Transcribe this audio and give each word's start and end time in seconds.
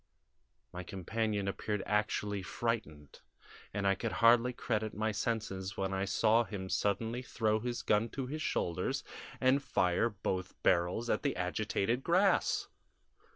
My 0.73 0.81
companion 0.81 1.47
appeared 1.47 1.83
actually 1.85 2.41
frightened, 2.41 3.19
and 3.71 3.85
I 3.85 3.93
could 3.93 4.13
hardly 4.13 4.51
credit 4.51 4.95
my 4.95 5.11
senses 5.11 5.77
when 5.77 5.93
I 5.93 6.05
saw 6.05 6.43
him 6.43 6.69
suddenly 6.69 7.21
throw 7.21 7.59
his 7.59 7.83
gun 7.83 8.09
to 8.17 8.25
his 8.25 8.41
shoulders 8.41 9.03
and 9.39 9.61
fire 9.61 10.09
both 10.09 10.55
barrels 10.63 11.07
at 11.07 11.21
the 11.21 11.35
agitated 11.35 12.03
grass! 12.03 12.67